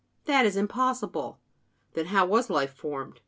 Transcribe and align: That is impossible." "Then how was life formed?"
That 0.25 0.47
is 0.47 0.57
impossible." 0.57 1.39
"Then 1.93 2.07
how 2.07 2.25
was 2.25 2.49
life 2.49 2.73
formed?" 2.73 3.19